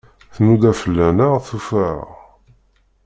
Tnuda 0.33 0.71
fell-aneɣ, 0.81 1.33
tufa-aɣ. 1.47 2.09